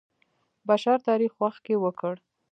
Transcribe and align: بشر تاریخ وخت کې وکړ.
بشر 0.69 0.97
تاریخ 1.07 1.31
وخت 1.43 1.59
کې 1.65 1.75
وکړ. 1.83 2.13